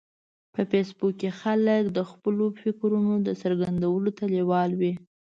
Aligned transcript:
په 0.53 0.61
فېسبوک 0.71 1.13
کې 1.21 1.29
خلک 1.41 1.83
د 1.91 1.99
خپلو 2.11 2.45
فکرونو 2.61 3.13
څرګندولو 3.41 4.09
ته 4.17 4.23
لیوال 4.35 4.71
وي 4.79 4.93